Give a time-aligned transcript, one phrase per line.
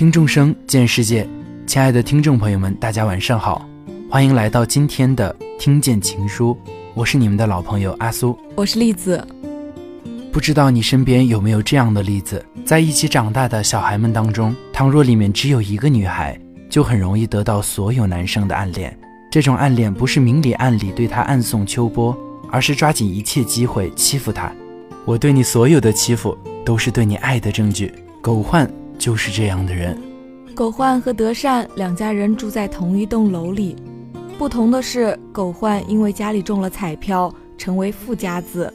[0.00, 1.28] 听众生见世界，
[1.66, 3.68] 亲爱的听众朋友们，大家晚上好，
[4.08, 6.56] 欢迎来到今天的听见情书，
[6.94, 9.22] 我是你们的老朋友阿苏，我是栗子。
[10.32, 16.34] 不知道你身边有没有这样的例子，在一起长大的小孩们当中，倘若里面只有一个女孩，
[16.70, 18.98] 就很容易得到所有男生的暗恋。
[19.30, 22.16] 这种暗恋不是明里暗里对她暗送秋波，
[22.50, 24.50] 而是抓紧一切机会欺负她。
[25.04, 27.92] 我对你所有的欺负，都是对你爱的证据。
[28.22, 28.66] 狗焕
[29.00, 29.98] 就是这样的人。
[30.54, 33.74] 狗焕和德善两家人住在同一栋楼里，
[34.38, 38.72] 不同的是，狗焕因为家里中了彩票，成为富家子，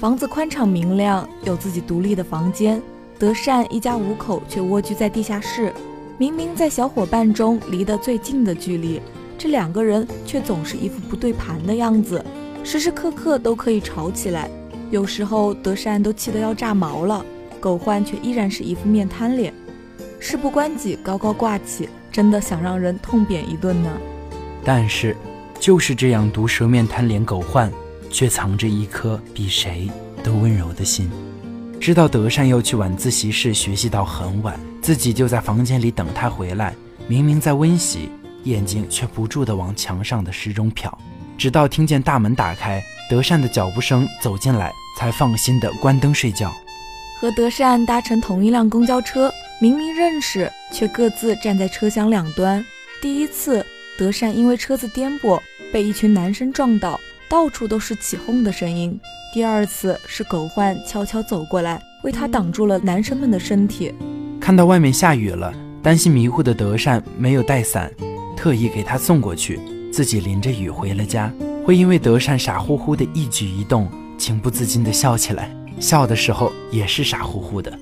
[0.00, 2.80] 房子宽敞明亮，有自己独立的房间。
[3.18, 5.70] 德善一家五口却蜗居在地下室，
[6.16, 9.00] 明明在小伙伴中离得最近的距离，
[9.36, 12.24] 这两个人却总是一副不对盘的样子，
[12.64, 14.50] 时时刻刻都可以吵起来。
[14.90, 17.22] 有时候德善都气得要炸毛了。
[17.58, 19.52] 狗焕却依然是一副面瘫脸，
[20.28, 23.88] 事不关己高高挂起，真的想让人痛扁一顿呢。
[24.64, 25.16] 但是，
[25.60, 27.70] 就是这样毒舌面瘫脸狗患，
[28.10, 29.88] 却藏着一颗比谁
[30.24, 31.08] 都温柔的心。
[31.80, 36.74] 知道德善要去晚自习室学习到很晚，自己就在房间里等他回来。
[37.06, 38.10] 明明在温习，
[38.42, 40.90] 眼睛却不住地往墙上的时钟瞟。
[41.38, 46.52] 直到听见大门打开，德善的脚步声走进来，才放心地关灯睡觉。
[47.20, 52.62] 和德善搭乘同一辆公交车，明明认识，却各自站在车厢两端。
[53.00, 53.64] 第一次，
[53.98, 55.40] 德善因为车子颠簸，
[55.72, 59.00] 被一群男生撞倒，到处都是起哄的声音。
[59.32, 63.94] 第二次是狗焕悄悄走过来，为他挡住了男生们的身体。
[64.38, 65.50] 看到外面下雨了，
[65.82, 67.90] 担心迷糊的德善没有带伞，
[68.36, 69.58] 特意给他送过去，
[69.90, 71.32] 自己淋着雨回了家。
[71.64, 75.50] 会因为德善傻乎乎的一举一动，情不自禁地笑起来。
[75.80, 77.72] 笑的时候也是傻乎乎的，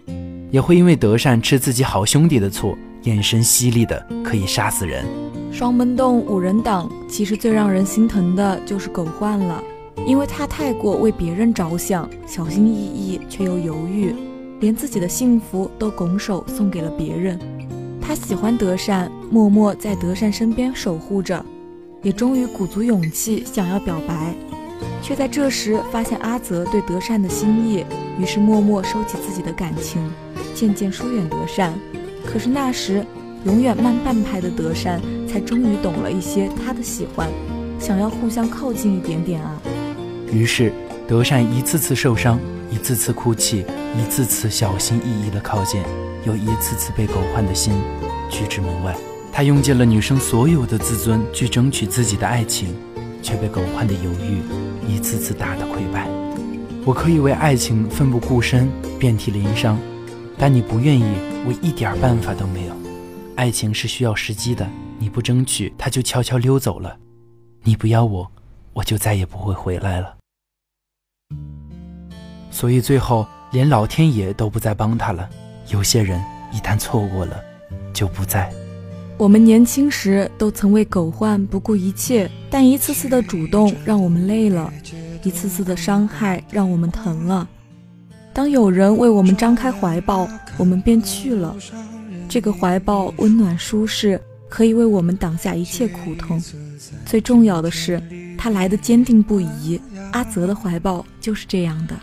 [0.55, 5.05] 也会因为德善吃自己好兄弟的醋，眼神犀利的可以杀死人。
[5.51, 9.61] 双门洞五人党，其实最让人心疼的就是狗焕了，
[10.07, 14.15] 因为他太过为别人着想，小心翼翼却又犹豫，
[14.61, 17.37] 连自己的幸福都拱手送给了别人。
[18.01, 21.45] 他喜欢德善，默默在德善身边守护着，
[22.01, 24.33] 也终于鼓足勇气想要表白。
[25.03, 27.85] 却在这时发现阿泽对德善的心意，
[28.21, 30.01] 于是默默收起自己的感情，
[30.55, 31.75] 渐渐疏远德善。
[32.25, 33.05] 可是那时，
[33.45, 37.29] 永远慢半拍的德善才终于懂了一些他的喜欢，
[37.79, 39.61] 想要互相靠近一点点啊。
[40.33, 40.73] 于是，
[41.07, 42.39] 德善一次次受伤，
[42.71, 43.67] 一次次哭泣，
[43.99, 45.83] 一次次小心翼翼的靠近，
[46.25, 47.75] 又一次次被狗焕的心
[48.31, 48.97] 拒之门外。
[49.33, 52.75] 他用尽了女生所有的自尊去争取自己的爱情。
[53.25, 54.43] 却被狗焕的犹豫
[54.87, 56.07] 一次次打得溃败。
[56.85, 59.79] 我可以为爱情奋不顾身、遍体鳞伤，
[60.37, 61.05] 但你不愿意，
[61.47, 62.75] 我一点办法都没有。
[63.37, 64.69] 爱情是需要时机的，
[64.99, 66.97] 你不争取，它就悄悄溜走了。
[67.63, 68.31] 你不要我，
[68.73, 70.17] 我就再也不会回来了。
[72.51, 75.29] 所以最后，连老天爷都不再帮他了。
[75.71, 76.21] 有些人
[76.53, 77.43] 一旦错过了，
[77.93, 78.53] 就不再。
[79.17, 84.73] 我们年轻时都曾为狗患不顾一切，但一次次的主动让我们累了，
[85.23, 87.49] 一次次的伤害让我们疼了。
[88.35, 90.29] 当有人为我们张开怀抱，
[90.59, 91.55] 我们便去了。
[92.29, 96.43] 这个怀抱温暖舒适，可以为我们挡下一切苦痛。
[97.07, 98.03] 最重要的是，
[98.37, 99.81] 他来的坚定不移。
[100.11, 101.95] 阿泽的怀抱就是这样的。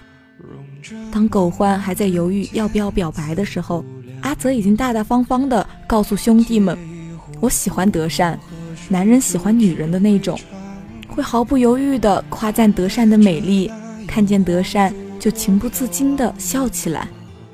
[1.11, 3.83] 当狗焕还在犹豫要不要表白的时候，
[4.21, 6.77] 阿泽已经大大方方地告诉兄弟们。
[7.41, 8.39] 我喜欢德善，
[8.87, 10.39] 男人喜欢女人的那种，
[11.07, 13.69] 会毫不犹豫地夸赞德善的美丽，
[14.07, 17.07] 看见德善就情不自禁地笑起来，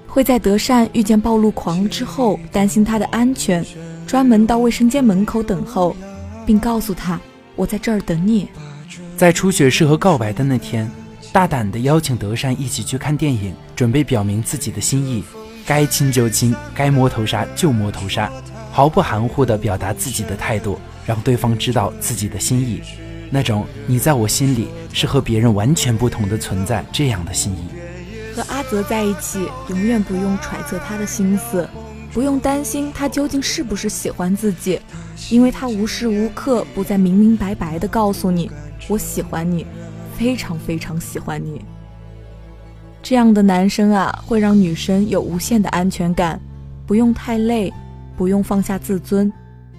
[0.07, 3.61] 会在德善遇见暴露狂之后担心他的安全，
[4.07, 5.93] 专门到卫生间门口等候，
[6.45, 7.19] 并告诉他
[7.57, 8.47] 我在这儿等你。
[9.17, 10.89] 在初雪适合告白的那天，
[11.33, 15.21] 大胆地邀请德善一起去看电影，准备表明自己的心意，
[15.65, 18.31] 该亲就亲，该摸头杀就摸头杀。
[18.71, 22.81] 毫不含糊地表达自己的态度，让对方知道自己的心意，
[23.29, 27.67] 那种你在我心里是和别人完全不同的存在这样的心意。
[28.35, 31.67] 和阿泽在一起，永远不用揣测他的心思，
[32.13, 34.79] 不用担心他究竟是不是喜欢自己，
[35.29, 38.49] 因为他无时无刻不在明明白白地告诉你
[38.87, 39.65] ：“我喜欢你，
[40.17, 41.61] 非常非常喜欢你。”
[43.01, 46.39] 这样的男生啊，会让女生有无限的安全感，
[46.85, 47.73] 不用太累。
[48.17, 49.31] 不用放下自尊，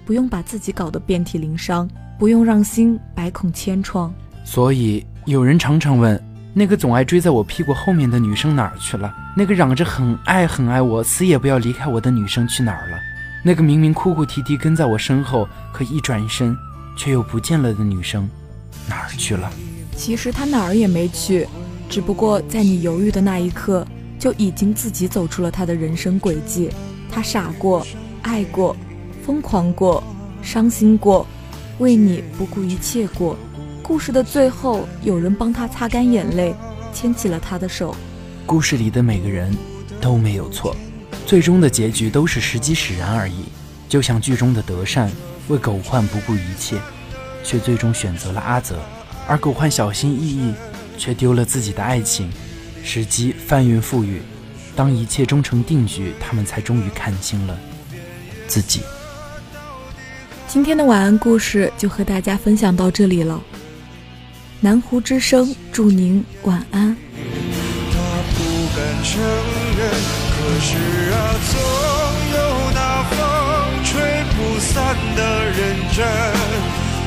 [0.05, 1.85] 不用把自己搞得遍体鳞伤，
[2.19, 4.13] 不用让心百孔千疮。
[4.43, 6.21] 所以有人常常问：
[6.53, 9.15] 那个总爱追在我屁股后面的女生哪儿去了？
[9.37, 12.97] 那个嚷着很爱很爱我，死也不要离开我的女生去哪儿了？
[13.45, 16.53] 那个明明哭哭啼啼跟在我身后，可一转身
[16.97, 18.29] 却又不见了的女生，
[18.85, 19.49] 哪儿去了？
[19.95, 21.47] 其实她哪儿也没去，
[21.89, 23.87] 只不过在你犹豫的那一刻，
[24.17, 26.69] 就已经自己走出了她的人生轨迹。
[27.09, 27.87] 她傻过，
[28.23, 28.75] 爱过，
[29.23, 30.03] 疯狂过，
[30.41, 31.25] 伤心过，
[31.79, 33.37] 为你不顾一切过。
[33.81, 36.53] 故事的最后，有人帮他擦干眼泪，
[36.93, 37.95] 牵起了他的手。
[38.45, 39.55] 故事里的每个人
[39.99, 40.75] 都没有错。
[41.25, 43.45] 最终的结局都是时机使然而已，
[43.87, 45.11] 就像剧中的德善
[45.47, 46.77] 为狗焕不顾一切，
[47.43, 48.79] 却最终选择了阿泽，
[49.27, 50.53] 而狗焕小心翼翼，
[50.97, 52.29] 却丢了自己的爱情。
[52.83, 54.21] 时机翻云覆雨，
[54.75, 57.57] 当一切终成定局，他们才终于看清了
[58.47, 58.81] 自己。
[60.49, 63.39] 今天的晚安故事就和大家分享到这里了。
[64.59, 66.97] 南湖之声，祝您晚安。
[67.93, 67.99] 他
[68.33, 68.43] 不
[68.75, 69.21] 敢承
[69.77, 69.85] 认
[70.33, 70.73] 可是
[71.13, 71.61] 啊，总
[72.33, 72.37] 有
[72.73, 73.15] 那风
[73.85, 74.01] 吹
[74.33, 75.59] 不散的认
[75.93, 76.01] 真，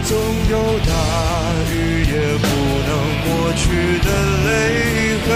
[0.04, 0.14] 总
[0.48, 0.54] 有
[0.86, 0.94] 大
[1.74, 1.74] 雨
[2.06, 2.46] 也不
[2.86, 2.90] 能
[3.26, 4.08] 抹去的
[4.46, 4.48] 泪
[5.18, 5.26] 痕。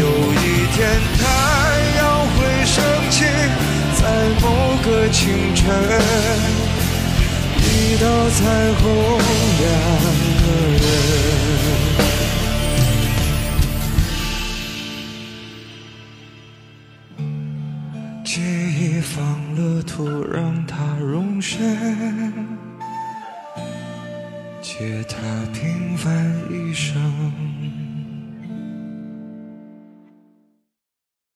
[0.00, 0.02] 有
[0.32, 0.88] 一天
[1.18, 1.20] 太
[1.98, 2.00] 阳
[2.32, 2.80] 会升
[3.10, 3.28] 起，
[4.00, 4.00] 在
[4.40, 4.44] 某
[4.82, 5.66] 个清晨，
[7.78, 8.40] 一道彩
[8.74, 8.84] 虹，
[9.60, 9.66] 两
[10.40, 10.82] 个人。
[18.24, 19.14] 借一方
[19.54, 21.76] 乐土让它容身，
[24.62, 25.16] 借它
[25.52, 26.10] 平凡
[26.50, 26.94] 一生。